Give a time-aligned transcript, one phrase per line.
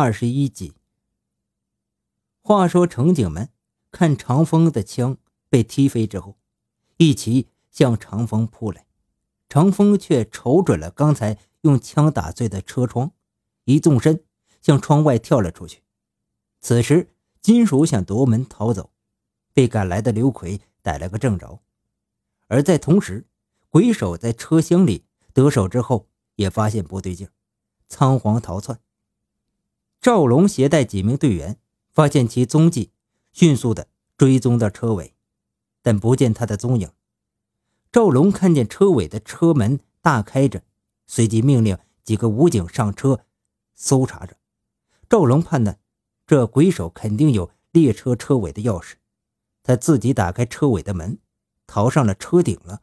[0.00, 0.74] 二十一集。
[2.40, 3.48] 话说，乘警们
[3.90, 5.18] 看长风的枪
[5.50, 6.38] 被踢飞之后，
[6.98, 8.86] 一齐向长风扑来，
[9.48, 13.10] 长风却瞅准了刚才用枪打碎的车窗，
[13.64, 14.22] 一纵身
[14.62, 15.82] 向窗外跳了出去。
[16.60, 17.08] 此时，
[17.40, 18.92] 金属想夺门逃走，
[19.52, 21.60] 被赶来的刘奎逮了个正着。
[22.46, 23.26] 而在同时，
[23.68, 26.06] 鬼手在车厢里得手之后，
[26.36, 27.28] 也发现不对劲，
[27.88, 28.78] 仓皇逃窜。
[30.08, 31.58] 赵龙携带几名队员。
[31.92, 32.92] 发现其踪迹，
[33.34, 35.14] 迅速的追踪到车尾，
[35.82, 36.90] 但不见他的踪影。
[37.92, 40.62] 赵龙看见车尾的车门大开着，
[41.06, 43.26] 随即命令几个武警上车
[43.74, 44.38] 搜查着。
[45.10, 45.78] 赵龙判断，
[46.26, 48.94] 这鬼手肯定有列车车尾的钥匙，
[49.62, 51.18] 他自己打开车尾的门，
[51.66, 52.80] 逃上了车顶了。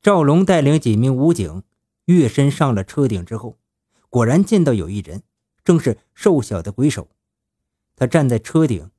[0.00, 1.64] 赵龙带领几名武警
[2.04, 3.58] 跃身上了车顶之后，
[4.08, 5.24] 果然见到有一人，
[5.68, 7.10] 正是瘦小的鬼手。
[7.94, 8.90] 他站在车顶，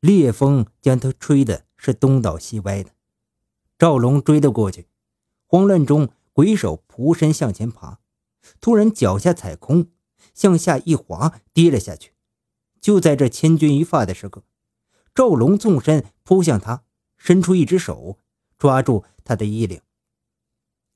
[0.00, 2.90] 烈风将他吹的是东倒西歪的。
[3.78, 4.88] 赵龙追了过去，
[5.46, 8.00] 慌乱中，鬼手扑身向前爬，
[8.60, 9.86] 突然脚下踩空，
[10.34, 12.12] 向下一滑，跌了下去。
[12.78, 14.44] 就在这千钧一发的时刻，
[15.14, 16.84] 赵龙纵身扑向他，
[17.16, 18.18] 伸出一只手
[18.58, 19.80] 抓住他的衣领。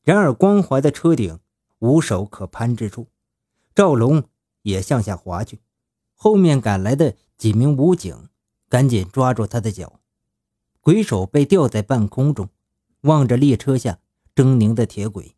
[0.02, 1.40] 然而光滑的车顶
[1.78, 3.06] 无手可攀之处，
[3.74, 4.24] 赵龙
[4.62, 5.60] 也向下滑去。
[6.14, 8.28] 后面赶来的几名武警
[8.68, 10.00] 赶紧抓住他的脚，
[10.80, 12.48] 鬼手被吊在半空中，
[13.02, 13.98] 望着列车下
[14.34, 15.34] 狰狞的铁轨，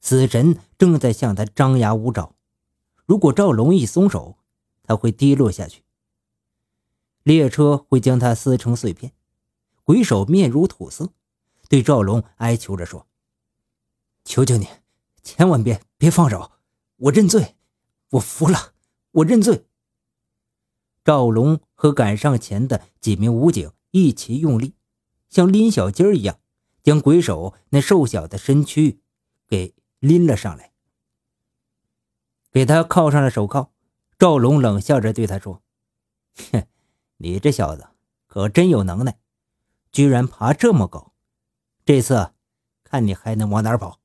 [0.00, 2.34] 死神正在向他张牙舞爪。
[3.06, 4.38] 如果赵龙一松手，
[4.82, 5.82] 他会跌落下去，
[7.22, 9.12] 列车会将他撕成碎片。
[9.82, 11.12] 鬼手面如土色，
[11.68, 13.06] 对赵龙哀求着说
[14.24, 14.66] ：“求求你，
[15.22, 16.52] 千万别别放手，
[16.96, 17.53] 我认罪，
[18.14, 18.74] 我服了，
[19.12, 19.66] 我认罪。”
[21.04, 24.74] 赵龙和赶上前的几名武警一起用力，
[25.28, 26.38] 像拎小鸡儿一样，
[26.82, 29.00] 将鬼手那瘦小的身躯
[29.46, 30.72] 给拎了上来，
[32.50, 33.70] 给他铐上了手铐。
[34.18, 35.60] 赵龙冷笑着对他说
[36.52, 36.66] ：“哼，
[37.16, 37.88] 你这小子
[38.26, 39.18] 可真有能耐，
[39.90, 41.12] 居然爬这么高！
[41.84, 42.32] 这次
[42.84, 44.00] 看你还能往哪跑？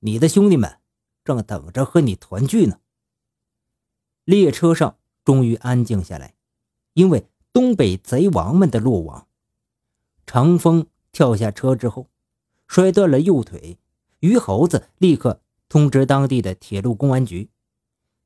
[0.00, 0.78] 你的兄弟们
[1.24, 2.80] 正等着和你团聚呢。”
[4.24, 4.96] 列车上。
[5.22, 6.34] 终于安静下来，
[6.94, 9.28] 因为东北贼王们的落网。
[10.26, 12.08] 长风跳下车之后，
[12.66, 13.78] 摔断了右腿。
[14.20, 17.50] 于猴子立刻通知当地的铁路公安局，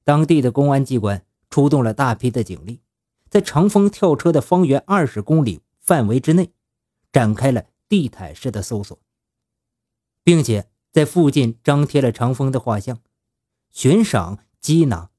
[0.04, 2.81] 当地的公安机关出动了大批的警力，
[3.28, 6.53] 在长风跳车的方圆二十公里范围之内，
[7.12, 8.99] 展开了地毯式的搜索，
[10.22, 13.00] 并且在附近张贴了长风的画像，
[13.72, 15.10] 悬赏缉拿。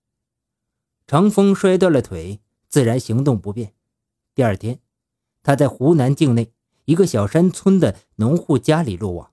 [1.07, 3.73] 长风摔断了腿，自然行动不便。
[4.33, 4.79] 第二天，
[5.43, 6.51] 他在湖南境内
[6.85, 9.31] 一个小山村的农户家里落网。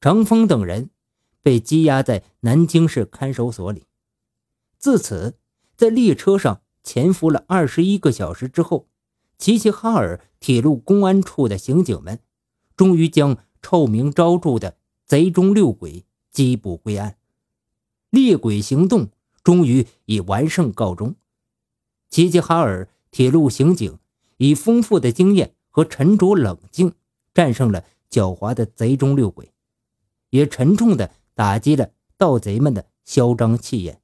[0.00, 0.90] 长风等人
[1.42, 3.86] 被羁押在南京市看守所里。
[4.78, 5.38] 自此，
[5.76, 8.88] 在列车上潜伏了二十一个小时之后，
[9.38, 12.18] 齐齐哈尔铁路公安处的刑警们
[12.76, 14.76] 终于将臭名昭著的
[15.06, 16.04] 贼中六鬼
[16.34, 17.16] 缉捕归案。
[18.10, 19.10] 猎鬼行动。
[19.42, 21.16] 终于以完胜告终。
[22.08, 23.98] 齐齐哈尔铁路刑警
[24.36, 26.94] 以丰富的经验和沉着冷静，
[27.32, 29.52] 战胜了狡猾的贼中六鬼，
[30.30, 34.00] 也沉重地打击了盗贼们的嚣张气焰。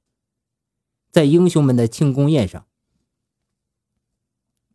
[1.11, 2.67] 在英雄们的庆功宴上，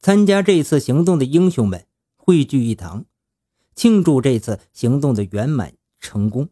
[0.01, 1.87] 参加这次行动的英雄们
[2.17, 3.05] 汇聚一堂，
[3.75, 6.49] 庆祝这次行动的圆满成功。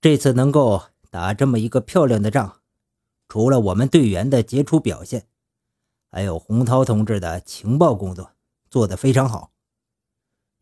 [0.00, 0.93] 这次能够。
[1.14, 2.60] 打这么一个漂亮的仗，
[3.28, 5.28] 除了我们队员的杰出表现，
[6.10, 8.32] 还有洪涛同志的情报工作
[8.68, 9.52] 做得非常好。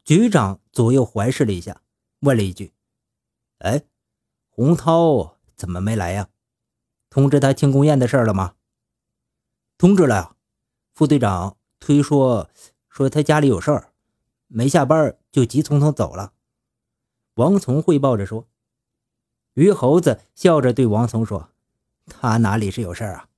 [0.05, 1.81] 局长左右环视了一下，
[2.21, 2.75] 问了一句
[3.61, 3.85] ：“哎，
[4.51, 6.29] 洪涛怎么没来呀？
[7.09, 8.57] 通知他庆功宴的事了吗
[9.79, 10.37] ？”“通知了。”
[10.93, 12.51] 副队长推说
[12.91, 13.95] ：“说他家里有事儿，
[14.49, 16.35] 没下班就急匆匆走了。”
[17.37, 18.47] 王从汇报着说。
[19.55, 21.51] 于猴子笑着对王从说
[22.07, 23.29] ：“他哪里是有事啊？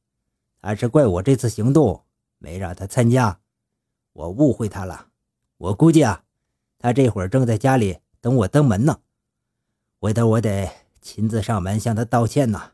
[0.61, 2.05] 他是怪我这次行动
[2.39, 3.41] 没让他参加，
[4.13, 5.09] 我误会他了。
[5.59, 6.25] 我估计啊，
[6.79, 9.01] 他这会儿正在家里等我登门呢。
[9.99, 10.71] 回头我得
[11.01, 12.73] 亲自上门向他道歉呢。”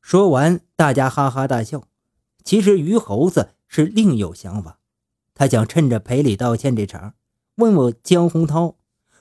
[0.00, 1.86] 说完，大家哈哈大笑。
[2.42, 4.78] 其实于猴子是另有想法，
[5.34, 7.14] 他想趁着赔礼道歉这茬，
[7.56, 8.76] 问问江洪涛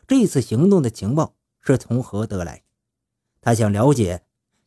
[0.07, 1.35] 这次行动的情报。
[1.61, 2.63] 是从何得来？
[3.41, 4.25] 他想了解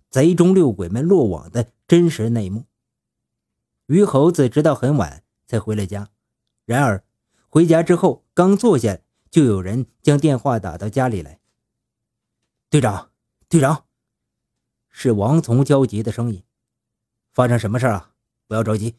[0.08, 2.64] 贼中六鬼们落网的真实内幕。
[3.86, 6.08] 于猴子直到很晚才回了家，
[6.64, 7.04] 然而
[7.48, 8.98] 回家之后刚坐下，
[9.30, 11.40] 就有人将电话打到家里来。
[12.70, 13.10] 队长，
[13.48, 13.84] 队长，
[14.88, 16.42] 是王从焦急的声音。
[17.32, 18.14] 发生什么事啊？
[18.46, 18.96] 不要着急。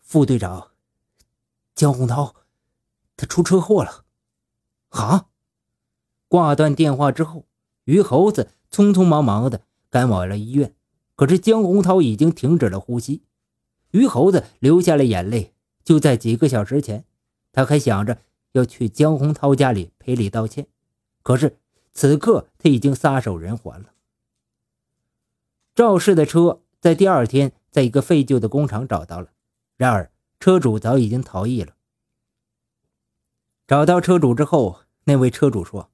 [0.00, 0.72] 副队长，
[1.74, 2.34] 江洪涛，
[3.16, 4.04] 他出车祸了。
[4.88, 5.28] 啊！
[6.28, 7.46] 挂断电话之后，
[7.84, 10.74] 于猴子匆匆忙忙的赶往了医院。
[11.16, 13.22] 可是江洪涛已经停止了呼吸。
[13.90, 15.54] 于猴子流下了眼泪。
[15.84, 17.04] 就在几个小时前，
[17.50, 18.18] 他还想着
[18.52, 20.66] 要去江洪涛家里赔礼道歉，
[21.22, 21.58] 可是。
[21.94, 23.92] 此刻他已经撒手人寰了。
[25.74, 29.32] 肇事的车在第二天在一个废旧的工厂找到了，
[29.76, 31.74] 然而车主早已经逃逸了。
[33.66, 35.90] 找到车主之后，那位车主说，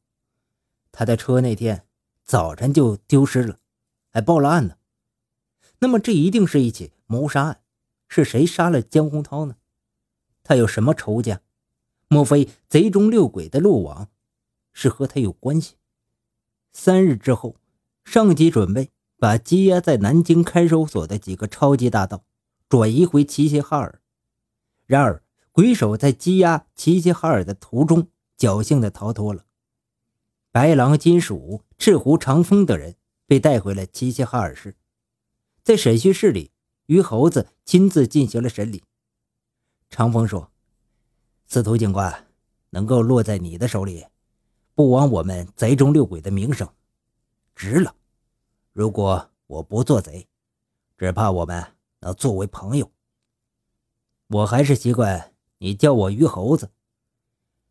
[0.97, 1.85] 他的车那天
[2.23, 3.59] 早晨就丢失了，
[4.11, 4.77] 还报了案呢。
[5.81, 7.61] 那么这一定是一起谋杀案，
[8.09, 9.57] 是谁杀了江洪涛呢？
[10.45, 11.41] 他有什么仇家？
[12.07, 14.09] 莫非贼中六鬼的落网
[14.73, 15.75] 是和他有关系？
[16.73, 17.57] 三日之后，
[18.05, 22.25] 上级准备把积压在南京看守所的几个超级大盗
[22.69, 24.01] 转移回齐齐哈尔。
[24.87, 28.07] 然而，鬼手在羁押齐齐哈尔的途中
[28.39, 29.45] 侥幸的逃脱了。
[30.55, 32.95] 白狼、金属、赤狐、长风等人
[33.27, 34.77] 被带回了齐齐哈尔市。
[35.65, 36.53] 在审讯室里，
[36.87, 38.85] 于猴子亲自进行了审理。
[39.91, 40.53] 长风说
[41.45, 42.29] ：“司徒警官，
[42.71, 44.07] 能够落在你的手里。”
[44.77, 46.69] 不枉我们贼中六鬼的名声，
[47.57, 47.97] 值了。
[48.73, 50.29] 如果我不做贼，
[50.97, 51.67] 只怕我们
[51.99, 52.93] 能作为朋友。
[54.29, 56.71] 我还是习惯你叫我于猴子，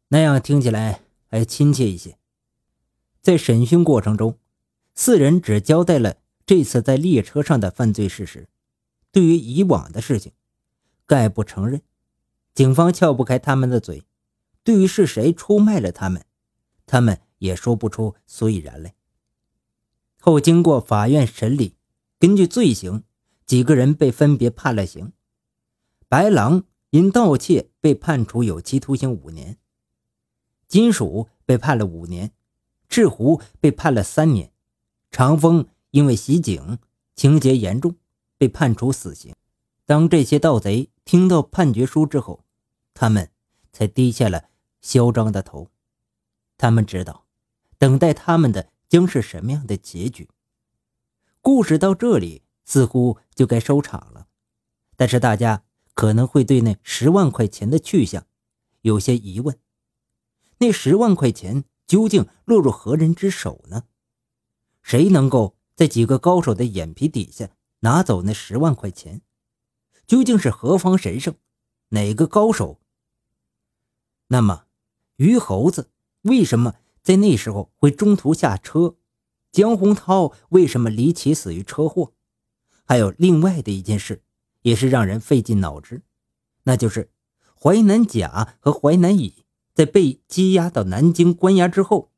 [0.09, 0.99] 那样听起来
[1.29, 2.17] 还亲切一些。
[3.23, 4.37] 在审讯过程中，
[4.95, 8.49] 四人只交代了这次在列车上的犯罪事实，
[9.13, 10.33] 对于以往的事情，
[11.05, 11.81] 概不承认。
[12.53, 14.03] 警方撬不开他们的嘴，
[14.61, 16.25] 对于是谁出卖了他们。
[16.85, 18.93] 他们也说不出所以然来。
[20.19, 21.77] 后经过法院审理，
[22.19, 23.03] 根据罪行，
[23.45, 25.13] 几个人被分别判了刑。
[26.09, 29.57] 白狼因盗窃被判处有期徒刑五年，
[30.67, 32.33] 金属被判了五年，
[32.93, 34.51] 赤狐被判了三年，
[35.09, 36.77] 长风因为袭警
[37.15, 37.95] 情节严重，
[38.37, 39.33] 被判处死刑。
[39.87, 42.45] 当这些盗贼听到判决书之后，
[42.93, 43.31] 他们
[43.71, 44.49] 才低下了
[44.79, 45.71] 嚣张的头。
[46.55, 47.25] 他们知道，
[47.79, 50.29] 等待他们的将是什么样的结局。
[51.41, 54.27] 故事到这里似乎就该收场了，
[54.95, 55.63] 但是大家
[55.95, 58.27] 可能会对那十万块钱的去向
[58.81, 59.57] 有些疑问：
[60.59, 63.83] 那十万块钱究竟落入何人之手呢？
[64.81, 67.49] 谁能够在几个高手的眼皮底下
[67.79, 69.21] 拿走那十万块钱？
[70.05, 71.35] 究竟是何方神圣？
[71.89, 72.81] 哪个高手？
[74.27, 74.65] 那么，
[75.17, 75.89] 于猴子。
[76.23, 78.95] 为什么在那时候会中途下车？
[79.51, 82.13] 江洪涛为什么离奇死于车祸？
[82.85, 84.23] 还有另外的一件事，
[84.61, 86.01] 也是让人费尽脑汁，
[86.63, 87.11] 那就是
[87.55, 89.42] 淮南甲和淮南乙
[89.73, 92.11] 在被羁押到南京关押之后，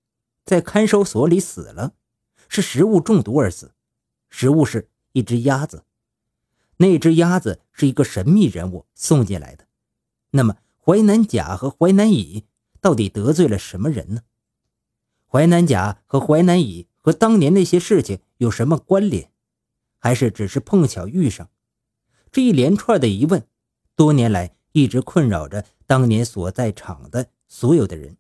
[0.46, 1.94] 在看守所里死了，
[2.48, 3.74] 是食物中毒而死。
[4.30, 5.86] 食物是一只鸭子，
[6.78, 9.66] 那只鸭子是一个神秘人物送进来的。
[10.32, 12.46] 那么淮南甲和淮南乙？
[12.82, 14.22] 到底得罪了什么人呢？
[15.26, 19.32] 淮南甲和淮南乙和当年那些事情有什么关联？
[19.98, 21.50] 还是只是碰巧遇上？
[22.32, 23.48] 这一连串的疑问，
[23.96, 28.18] 多年来一直困扰着当年所在场的所有的人，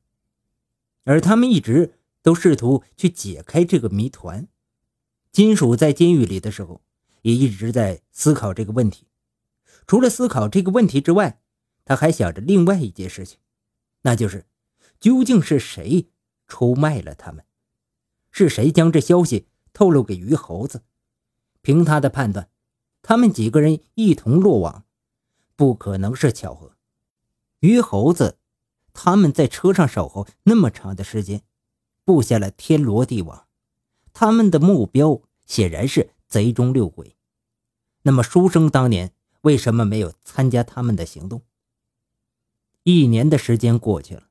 [1.03, 4.47] 而他们一直都试图去解开这个谜团。
[5.31, 6.81] 金属在监狱里的时候，
[7.21, 9.07] 也一直在思考这个问题。
[9.87, 11.41] 除了思考这个问题之外，
[11.83, 13.39] 他还想着另外一件事情，
[14.01, 14.45] 那就是。
[14.97, 16.07] 究竟是谁
[16.47, 17.43] 出卖了他们？
[18.31, 20.83] 是谁将这消息透露给于猴子？
[21.61, 22.49] 凭他的判断，
[23.03, 24.85] 他们几个人一同落网，
[25.55, 26.75] 不可能是巧合。
[27.59, 28.39] 于猴子
[28.95, 31.43] 他们在车上守候那么长的时间，
[32.05, 33.45] 布下了天罗地网，
[34.13, 37.15] 他们的目标显然是贼中六鬼。
[38.03, 39.11] 那么书生当年
[39.41, 41.41] 为什么没有参加他们的行动？
[42.83, 44.29] 一年的时间过去了。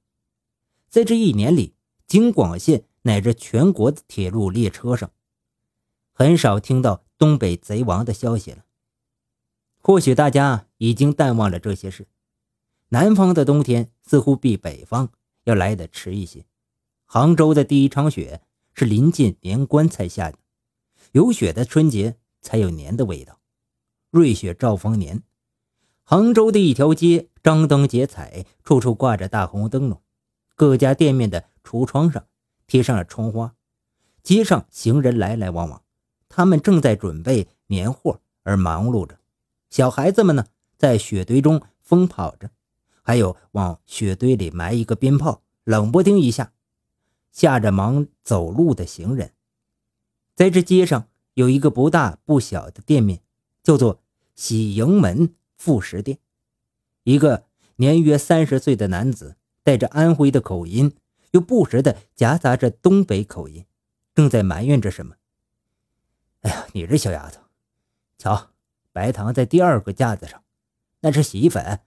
[0.88, 1.74] 在这一年里，
[2.06, 5.10] 京广线乃至全国的铁路列车上，
[6.12, 8.64] 很少听到东北贼王的消息了。
[9.82, 12.06] 或许大家已经淡忘了这些事。
[12.94, 15.10] 南方的冬天似乎比北方
[15.42, 16.46] 要来得迟一些。
[17.06, 18.40] 杭州的第一场雪
[18.72, 20.38] 是临近年关才下的，
[21.10, 23.40] 有雪的春节才有年的味道。
[24.12, 25.24] 瑞雪兆丰年，
[26.04, 30.00] 杭州的一条街张灯结彩，处处挂着大红灯笼，
[30.54, 32.24] 各家店面的橱窗上
[32.68, 33.56] 贴上了窗花，
[34.22, 35.82] 街上行人来来往往，
[36.28, 39.18] 他们正在准备年货而忙碌着。
[39.68, 40.46] 小孩子们呢，
[40.78, 42.52] 在雪堆中疯跑着，
[43.06, 46.52] 还有往雪堆里埋一个鞭炮，冷不丁一下，
[47.30, 49.32] 吓着忙走路的行人。
[50.34, 53.20] 在这街上有一个不大不小的店面，
[53.62, 54.02] 叫做
[54.34, 56.18] 喜迎门副食店。
[57.02, 57.44] 一个
[57.76, 60.96] 年约三十岁的男子，带着安徽的口音，
[61.32, 63.66] 又不时的夹杂着东北口音，
[64.14, 65.16] 正在埋怨着什么。
[66.40, 67.42] 哎呀，你这小丫头，
[68.16, 68.50] 瞧，
[68.92, 70.42] 白糖在第二个架子上，
[71.00, 71.80] 那是洗衣粉，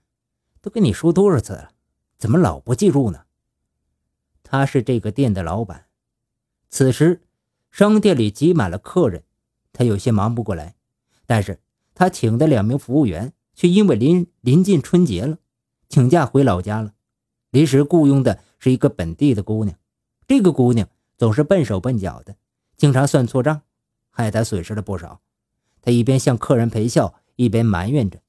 [0.60, 1.70] 都跟你说多少次了，
[2.18, 3.24] 怎么老不记住呢？
[4.42, 5.86] 他是这个店的老板，
[6.68, 7.22] 此时。
[7.70, 9.24] 商店里挤满了客人，
[9.74, 10.74] 他有些忙不过来。
[11.26, 11.60] 但是
[11.94, 15.38] 他请的两名服务员却因为临临近春节了，
[15.86, 16.94] 请假回老家了。
[17.50, 19.78] 临时雇佣的是一个本地的姑娘，
[20.26, 20.88] 这个姑娘
[21.18, 22.36] 总是笨手笨脚的，
[22.76, 23.60] 经常算错账，
[24.08, 25.20] 害他损失了不少。
[25.82, 28.22] 他一边向客人陪笑，一边埋怨着：“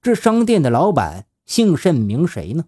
[0.00, 2.66] 这商店的老板姓甚名谁呢？”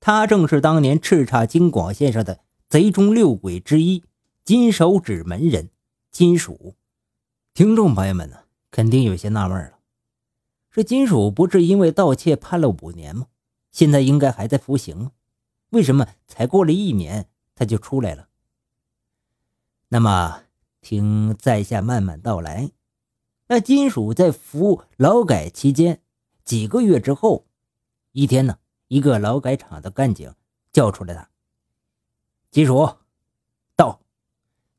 [0.00, 4.04] 他正是当年叱咤京广线上的贼中六鬼之一。
[4.44, 5.68] 金手指门人
[6.10, 6.74] 金属，
[7.52, 9.78] 听众朋友们呢，肯定有些纳闷了：
[10.70, 13.26] 这金属不是因为盗窃判了五年吗？
[13.72, 15.10] 现在应该还在服刑，
[15.68, 18.28] 为什么才过了一年他就出来了？
[19.88, 20.44] 那么，
[20.80, 22.70] 听在下慢慢道来。
[23.48, 26.00] 那金属在服劳改期间
[26.48, 27.46] 几个月之后，
[28.12, 30.34] 一天呢，一个劳改场的干警
[30.72, 31.28] 叫出来他，
[32.50, 32.88] 金属。
[33.76, 34.00] 到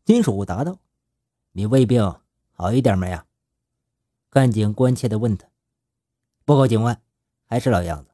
[0.03, 0.79] 金属答道
[1.53, 2.19] ：“你胃病
[2.53, 3.27] 好一点没啊？”
[4.31, 5.47] 干警关切地问他
[6.43, 6.99] ：“报告警官，
[7.45, 8.09] 还是老样子。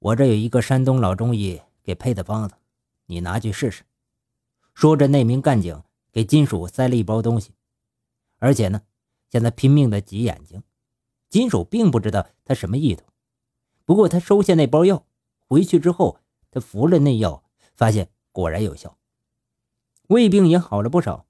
[0.00, 2.56] 我这有一个山东老中医给配的方子，
[3.06, 3.84] 你拿去试试。”
[4.74, 7.54] 说着，那名干警给金属塞了一包东西，
[8.38, 8.82] 而且呢，
[9.30, 10.60] 现在拼命地挤眼睛。
[11.28, 13.04] 金属并不知道他什么意图，
[13.84, 15.06] 不过他收下那包药，
[15.48, 16.20] 回去之后，
[16.50, 17.44] 他服了那药，
[17.74, 18.96] 发现果然有效。
[20.08, 21.26] 胃病也好了不少。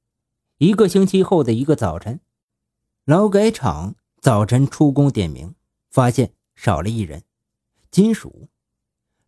[0.59, 2.21] 一个星期后的一个早晨，
[3.05, 5.55] 劳改场早晨出工点名，
[5.89, 7.23] 发现少了一人，
[7.91, 8.49] 金属。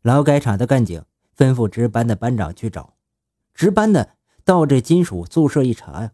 [0.03, 1.05] 劳改场的干警
[1.37, 2.97] 吩咐值班的班长去找。
[3.55, 6.12] 值班的到这金属宿舍一查呀，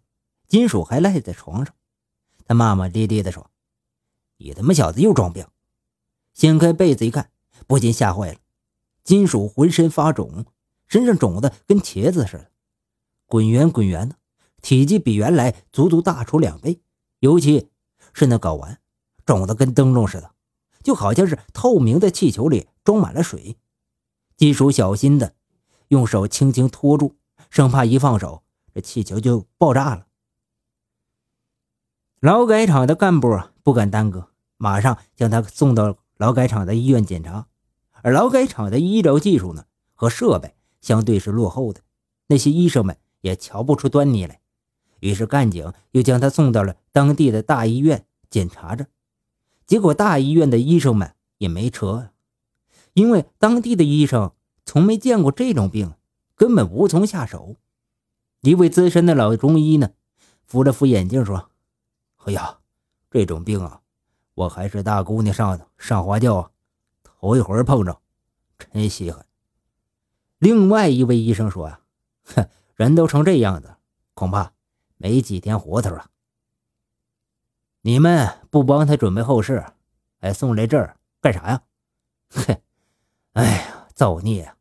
[0.48, 1.74] 金属还赖在床上。
[2.44, 3.50] 他骂骂咧咧地说
[4.36, 5.46] ：“你他妈小子又装病！”
[6.34, 7.30] 掀开被子一看，
[7.66, 8.38] 不禁吓坏了。
[9.02, 10.44] 金属浑身发肿，
[10.86, 12.50] 身上肿的跟茄子似的。
[13.26, 14.16] 滚圆滚圆的，
[14.60, 16.80] 体积比原来足足大出两倍，
[17.20, 17.70] 尤其
[18.12, 18.80] 是那睾丸，
[19.24, 20.32] 肿的跟灯笼似的，
[20.82, 23.56] 就好像是透明的气球里装满了水。
[24.36, 25.34] 金属小心的
[25.88, 27.14] 用手轻轻托住，
[27.48, 28.42] 生怕一放手，
[28.74, 30.05] 这气球就爆炸了。
[32.20, 37.46] 劳改场的干部不敢耽搁，马上将他送到劳改场的医院检查。
[38.02, 41.80] 而劳改场的医疗技术呢，和设备相对是落后的，
[42.28, 42.96] 那些医生们。
[43.22, 44.38] 也瞧不出端倪来，
[45.00, 48.86] 于是干警又将他送到了当地的大医院检查着。
[49.66, 52.10] 结果大医院的医生们也没辙，
[52.92, 54.30] 因为当地的医生
[54.64, 55.94] 从没见过这种病，
[56.36, 57.56] 根本无从下手。
[58.42, 59.90] 一位资深的老中医呢，
[60.44, 61.50] 扶了扶眼镜说
[62.26, 62.58] ：“哎呀，
[63.10, 63.80] 这种病啊，
[64.34, 66.50] 我还是大姑娘上上花轿啊，
[67.02, 68.00] 头一回碰着，
[68.58, 69.26] 真稀罕。”
[70.38, 71.80] 另外一位医生说：“啊，
[72.24, 73.74] 哼。”人都成这样子，
[74.12, 74.52] 恐怕
[74.98, 76.10] 没几天活头了。
[77.80, 79.64] 你们不帮他准备后事，
[80.20, 81.62] 还送来这儿干啥呀？
[82.28, 82.62] 嘿，
[83.32, 84.58] 哎呀，造孽啊！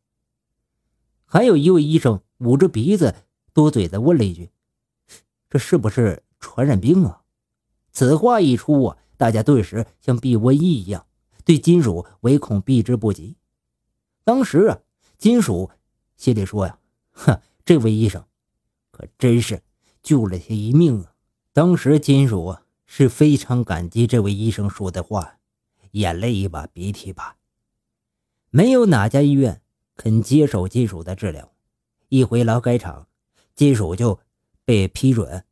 [1.26, 3.14] 还有一位医生捂着鼻子，
[3.52, 4.50] 多嘴的问了一句
[5.50, 7.24] ：“这是不是传染病啊？”
[7.96, 11.06] 此话一出啊，大家顿时像避瘟疫一样，
[11.46, 13.38] 对金属唯恐避之不及。
[14.22, 14.80] 当时啊，
[15.16, 15.70] 金属
[16.14, 16.78] 心里说呀
[17.12, 18.22] ：“哼。”这位医生
[18.90, 19.62] 可真是
[20.02, 21.14] 救了他一命啊！
[21.54, 25.38] 当时金属啊是非常感激这位医生说的话，
[25.92, 27.38] 眼泪一把鼻涕一把。
[28.50, 29.62] 没有哪家医院
[29.96, 31.50] 肯接手金属的治疗。
[32.10, 33.08] 一回劳改场，
[33.54, 34.20] 金属就
[34.66, 35.44] 被批准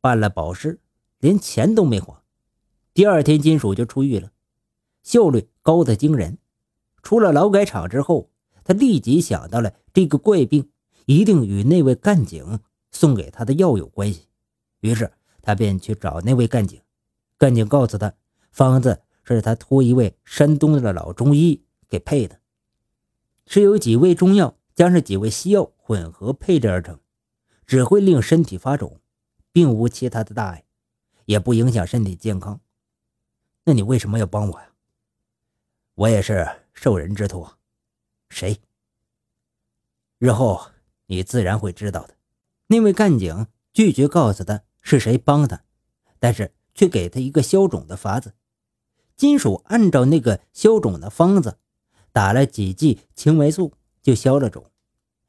[0.00, 0.80] 办了保释，
[1.26, 2.22] 连钱都没花。
[2.94, 4.30] 第二天金属就出狱了，
[5.02, 6.38] 效率高的惊人。
[7.02, 8.30] 出了劳改场之后，
[8.62, 10.70] 他立即想到了这个怪病。
[11.06, 14.26] 一定与那位干警送给他的药有关系，
[14.80, 16.80] 于是他便去找那位干警。
[17.38, 18.12] 干警告诉他，
[18.50, 22.40] 方子是他托一位山东的老中医给配的，
[23.46, 26.98] 是由几味中药加上几味西药混合配制而成，
[27.66, 29.00] 只会令身体发肿，
[29.52, 30.64] 并无其他的大碍，
[31.26, 32.60] 也不影响身体健康。
[33.64, 34.72] 那你为什么要帮我呀？
[35.94, 37.58] 我也是受人之托。
[38.30, 38.58] 谁？
[40.18, 40.70] 日后
[41.06, 42.16] 你自然会知道的。
[42.68, 45.62] 那位干警拒绝告诉他是谁帮他，
[46.18, 48.34] 但是却给他一个消肿的法子。
[49.16, 51.58] 金属按照那个消肿的方子，
[52.12, 54.70] 打了几剂青霉素，就消了肿，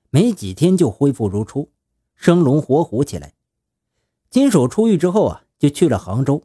[0.10, 1.72] 没几天就恢复如初，
[2.16, 3.34] 生龙活虎起来。
[4.30, 6.44] 金属出狱之后啊，就去了杭州，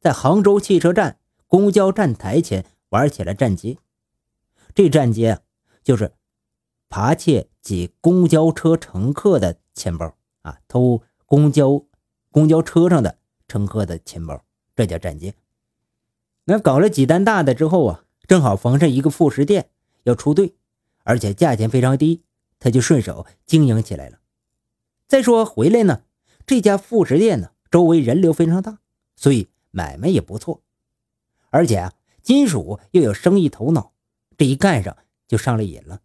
[0.00, 3.78] 在杭州汽车站公交站台前玩起了站街。
[4.74, 5.40] 这站街啊
[5.82, 6.12] 就是
[6.88, 11.84] 扒窃挤公交车乘客的钱包啊，偷公交
[12.30, 14.42] 公交车上的乘客的钱包，
[14.76, 15.34] 这叫站街。
[16.44, 19.70] 那搞了几单大的之后啊，正好逢上一个副食店
[20.04, 20.54] 要出队，
[21.04, 22.22] 而且价钱非常低，
[22.58, 24.18] 他就顺手经营起来了。
[25.06, 26.02] 再说回来呢，
[26.46, 28.78] 这家副食店呢，周围人流非常大，
[29.16, 30.62] 所以买卖也不错。
[31.50, 33.92] 而且啊，金属又有生意头脑，
[34.36, 34.96] 这一干上
[35.26, 36.00] 就上了瘾了。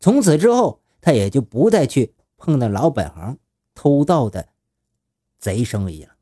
[0.00, 3.38] 从此之后，他也就不再去碰那老本行
[3.74, 4.48] 偷盗的
[5.38, 6.16] 贼生意了。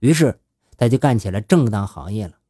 [0.00, 0.38] 于是。
[0.74, 2.40] 他就干起了正当行业了。